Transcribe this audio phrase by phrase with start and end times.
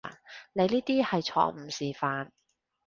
[0.53, 2.29] 你呢啲係錯誤示範